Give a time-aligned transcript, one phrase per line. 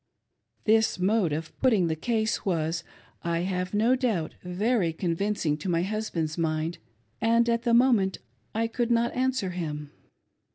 [0.63, 2.83] This mode of putting the case was,
[3.21, 6.79] I have no doubt; very convincing to my husband's mind,
[7.21, 8.17] and, at the moment,
[8.55, 9.91] I could not answer him.